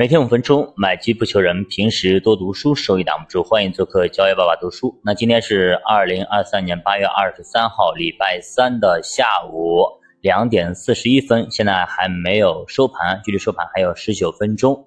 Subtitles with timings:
[0.00, 1.62] 每天五分钟，买机不求人。
[1.66, 3.42] 平时多读书，收益挡不住。
[3.42, 4.98] 欢迎做客教业爸爸读书。
[5.04, 9.84] 那今天是二零二三年八月二十三号，礼拜三的下午
[10.22, 14.86] 两点四十一分，现在还没有收盘，距离收盘还有十九分钟。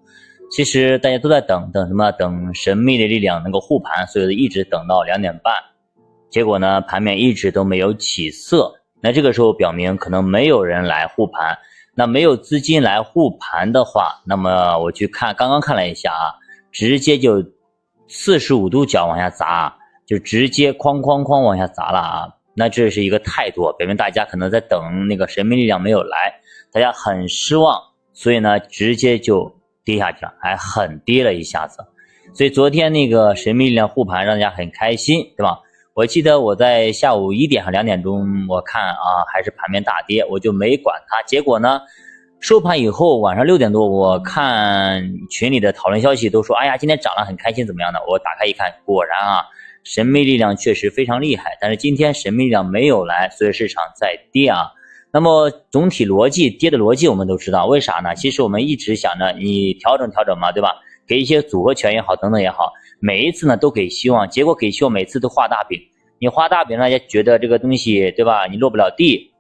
[0.49, 2.11] 其实大家都在等等什么？
[2.13, 5.53] 等神秘的力量能够护盘，所以一直等到两点半，
[6.31, 8.73] 结果呢，盘面一直都没有起色。
[8.99, 11.59] 那这个时候表明可能没有人来护盘。
[11.95, 16.33] 那没有资金来护盘的话，那么我去看，刚刚看了一下啊，
[16.71, 17.43] 直接就
[18.07, 19.75] 四十五度角往下砸，
[20.05, 22.27] 就直接哐哐哐往下砸了啊。
[22.55, 26.35] 那这是一个态度，表明大家可能在等那个神秘力量没有来，
[26.71, 27.79] 大家很失望，
[28.13, 31.85] 所以呢，直接就跌下去了，还狠跌了一下子。
[32.33, 35.59] 所以昨天那个神秘力量护盘，让大家很开心，对吧？
[35.95, 41.21] 我记得我在下午一点和两点钟，我看啊还是盘面大跌，我就没管它。
[41.21, 41.79] 结果呢，
[42.39, 47.99] 收盘以后晚上六点多，我看群里的讨论消息都说，哎呀，今天涨了，很开心，怎么样的？
[48.09, 49.45] 我打开一看，果然啊，
[49.83, 51.55] 神秘力量确实非常厉害。
[51.61, 54.71] 但是今天神秘力量没有来，所以市场在跌啊。
[55.11, 58.15] 那么总体逻辑跌的逻辑我们都知道，为啥呢？
[58.15, 60.73] 其实我们一直想着你调整调整嘛，对吧？
[61.05, 62.71] 给一些组合拳也好，等等也好。
[62.99, 65.77] 每一次呢都给希望，结果给希望每次都画大饼。
[66.23, 68.47] 你画大饼，大家觉得这个东西对吧？
[68.47, 69.33] 你落不了地。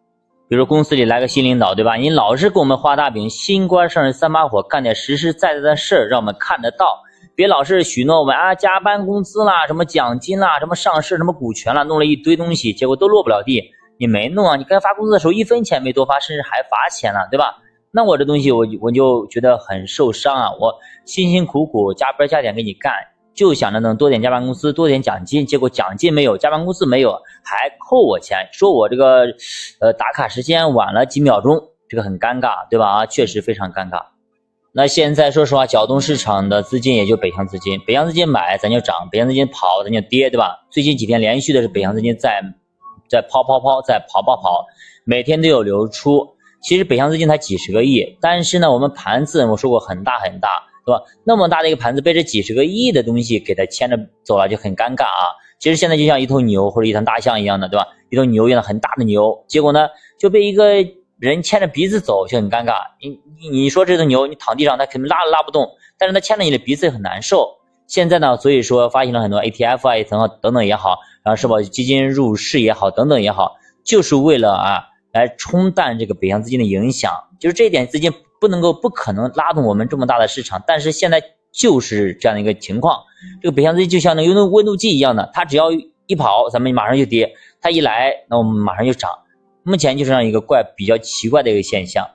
[0.49, 1.95] 比如公司里来个新领导对吧？
[1.95, 7.01] 你老是给我们画大饼，新官上任三把火，干点实实在在的事儿，让我们看得到。
[7.35, 13.63] 别老是许诺我们啊，加班工资啦，什么奖金啦，什么上市什么股权啦，弄了一堆东西，结果都落不了地。
[13.97, 14.57] 你没弄啊？
[14.57, 17.55] 你该发工资的时候一分钱没多发，甚至还罚钱了，对吧？
[17.91, 20.51] 那我这东西我我就觉得很受伤啊！
[20.59, 22.91] 我辛辛苦苦加班加点给你干。
[23.33, 27.11] 就想着能多点加班工资，多点奖金，结果奖金没有，加班工资没有，
[27.43, 29.25] 还扣我钱，说我这个，
[29.79, 32.87] 呃，打卡时间晚了几秒钟，这个很尴尬，对吧？
[32.87, 34.03] 啊，确实非常尴尬。
[34.71, 40.65] 那现在说实话，搅动市场的资金也就北向资金，北向资金买咱就涨，北向资金跑咱就跌，对吧？
[40.71, 42.41] 最近几天连续的是北向资金在
[43.07, 44.65] 在抛抛抛，在跑跑跑，
[45.05, 46.35] 每天都有流出。
[46.63, 50.49] 其实北向资金才几十个亿，但是呢，我们盘子我说过很大很大。
[50.85, 51.01] 对吧？
[51.23, 55.31] 那么大的一个盘子被这几十个亿的东西给它牵着走了，就很尴尬啊。
[55.59, 57.87] 其实现在就像一头牛或者一头大象一样的，对吧？
[58.09, 59.87] 一头牛一样很大的牛，结果呢
[60.19, 60.75] 就被一个
[61.19, 62.75] 人牵着鼻子走，就很尴尬。
[62.99, 67.47] 你你说这头牛，你躺地上它肯定拉都拉不动，但是它牵着你的鼻子很难受。
[67.87, 71.61] 现在呢，所以说发行了很多 ATF 啊，一层啊等等也好，然后社保？
[71.61, 73.55] 基金入市也好，等等也好，
[73.85, 74.83] 就是为了啊
[75.13, 78.11] 来冲淡这个北向资金的影响，就是这一点资金。
[78.43, 81.23] 不能够不可能拉动我们这么大的市场，但是现在
[81.53, 82.99] 就是这样的一个情况。
[83.41, 85.71] 这个北向资金就像那温度温度计一样的，它只要
[86.07, 87.25] 一跑，咱们马上就跌；
[87.61, 89.09] 它一来，那我们马上就涨。
[89.63, 92.05] 目前就是这样一个怪比较奇怪的一个现象。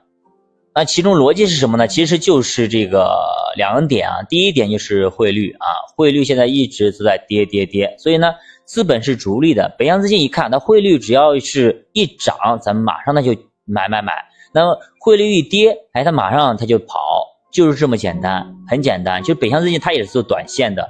[0.75, 1.87] 那其中逻辑是什么呢？
[1.87, 3.09] 其实就是这个
[3.55, 4.21] 两点啊。
[4.29, 5.65] 第一点就是汇率啊，
[5.97, 8.35] 汇率现在一直都在跌跌跌，所以呢，
[8.65, 9.73] 资本是逐利的。
[9.79, 13.35] 北向资金一看，它汇率只要是一涨，咱们马上那就
[13.65, 14.13] 买买买。
[14.51, 16.97] 那么汇率一跌，哎，它马上它就跑，
[17.51, 19.21] 就是这么简单，很简单。
[19.23, 20.89] 就北向资金它也是做短线的。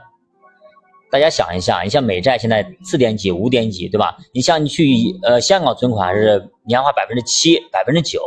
[1.12, 4.16] 大家想一下，你像美债现在四点几、五点几，对吧？
[4.32, 4.86] 你像你去
[5.24, 8.22] 呃香港存款是年化百分之七、百分之九，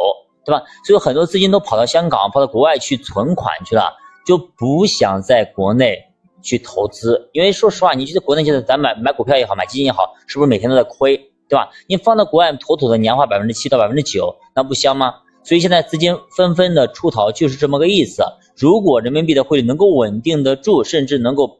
[0.44, 0.62] 对吧？
[0.84, 3.94] 所以很多资金都跑到香港、跑到国外去存款去了，
[4.26, 5.96] 就不想在国内
[6.42, 7.30] 去投资。
[7.32, 11.31] 因为说实话，你觉得国内现在咱买买股票也好，买基金也好，是不是每天都在亏？
[11.52, 11.68] 对吧？
[11.86, 15.16] 你放到国外妥妥的年化百分之七到百分之九，那不香吗？
[15.44, 18.22] 所以现在资金纷纷的出逃，就是这么个意思。
[18.56, 21.58] 如果人民币的汇率能够稳定得住，甚至能够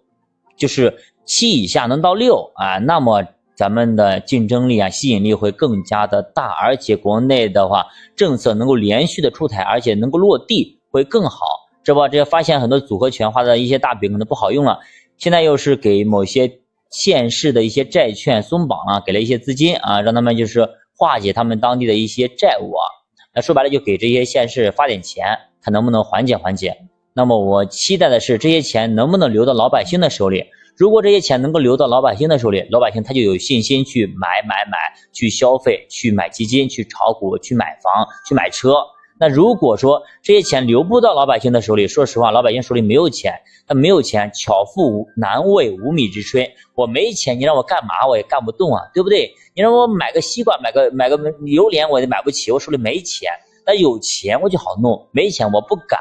[0.56, 3.22] 就是七以下能到六啊，那么
[3.54, 7.84] 咱们的竞争力啊、吸引力会更加的大，而且国内的话
[8.16, 11.44] 政策能够连续的出台，而且能够落地会更好。
[11.84, 14.78] 这不，这发现很多组合拳画的一些大饼可能不好用了，
[15.18, 16.61] 现在又是给某些。
[16.92, 22.86] 县市的一些债券松绑了，给了一些资金啊，让他们就是化解他们当地的一些债务啊。
[23.34, 26.76] 那说白了，就给这些县市发点钱，看能不能缓解缓解。
[27.14, 30.44] 那么我期待的是，这些钱能不能流到老百姓的手里？
[30.76, 34.78] 如果这些钱能够流到老百姓的手里，老百姓他就有信心去买买买，
[35.12, 38.74] 去消费，去买基金，去炒股，去买房，去买车。
[39.22, 43.32] 那如果说这些钱流不到老百姓的手里，说实话，老百姓手里没有钱，
[43.68, 46.50] 他没有钱，巧妇难为无米之炊。
[46.74, 49.32] 我没钱，你让我干嘛我也干不动啊，对不对？
[49.54, 53.30] 你让我买个西瓜，买个买个榴莲，我也买不起，我手里没钱。
[53.64, 56.00] 那有钱我就好弄，没钱我不敢。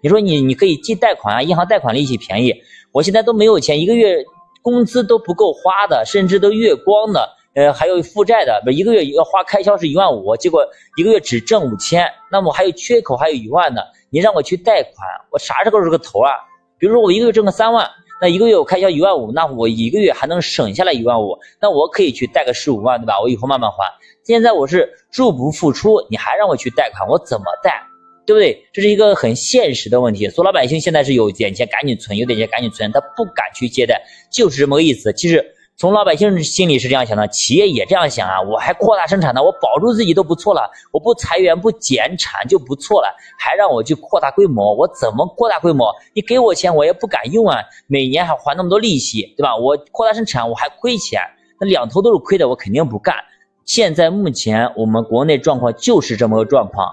[0.00, 2.54] 你说你你可以借贷款啊，银行贷款利息便宜。
[2.90, 4.24] 我现在都没有钱，一个月
[4.62, 7.28] 工资都不够花的，甚至都月光的。
[7.54, 10.66] 呃，还有负债的，不一个月要花开销是一万五，结果
[10.96, 16.32] 一个月只挣五千，那么还有缺口还有一万呢，你让我去贷款，我啥时候是个头啊？
[16.78, 17.88] 比如说我一个月挣个三万，
[18.20, 23.20] 那一个月我开销一万五，那我一个月还能省下来一万五，那我可以去贷个十五万，对吧？
[23.20, 23.86] 我以后慢慢还。
[24.24, 27.82] 现在我是入不敷出，你还让我去贷款，我怎么贷？
[28.24, 28.64] 对不对？
[28.72, 30.28] 这是一个很现实的问题。
[30.28, 34.00] 所以老百姓现在是有点钱赶紧存，有点钱赶紧存，他不敢去借贷，
[34.30, 35.12] 就是这么个意思。
[35.12, 35.44] 其实
[35.82, 38.40] 从老百姓心里是这样想的，企业也这样想啊。
[38.40, 45.92] 我还扩大生产呢，我保住自己都不错了，我不裁员不减产就不错了，还让我去扩大规模，我怎么扩大规模？
[46.14, 47.58] 你给我钱我也不敢用啊，
[47.88, 49.56] 每年还还那么多利息，对吧？
[49.56, 51.20] 我扩大生产我还亏钱，
[51.58, 53.16] 那两头都是亏的，我肯定不干。
[53.64, 56.92] 现在目前我们国内状况就是这么个状况。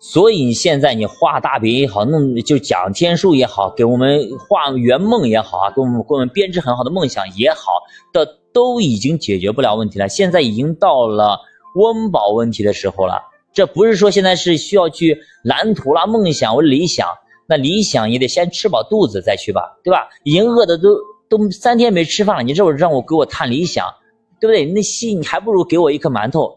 [0.00, 10.08] 所以你现在你画大饼也好，弄就讲天书也好，给我们画圆梦也好啊，给我们给我们编织很好的梦想也好的，都已经解决不了问题了。
[10.08, 11.40] 现在已经到了
[11.74, 13.22] 温饱问题的时候了。
[13.52, 17.08] 这不是说现在是需要去蓝图啦、梦想或理想，
[17.48, 20.08] 那理想也得先吃饱肚子再去吧，对吧？
[20.22, 20.90] 已经饿的都
[21.28, 23.92] 都三天没吃饭了，你这会让我给我谈理想，
[24.38, 24.64] 对不对？
[24.64, 26.56] 那心你还不如给我一颗馒头。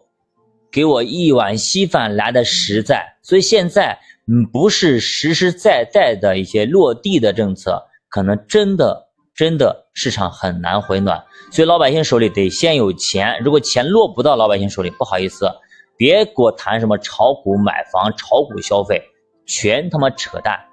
[0.72, 15.52] 给我一碗稀饭来的实在，所以现在嗯不是实实在在的一些落地的政策，可能真的真的市场很难回暖，所以老百姓手里得先有钱，如果钱落不到老百姓手里，不好意思，
[15.98, 19.02] 别给我谈什么炒股买房、炒股消费，
[19.46, 20.71] 全他妈扯淡。